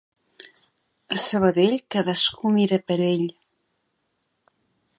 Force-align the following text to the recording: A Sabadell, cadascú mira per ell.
A 1.15 1.17
Sabadell, 1.23 1.75
cadascú 1.95 2.53
mira 2.55 2.79
per 2.89 2.99
ell. 3.11 3.29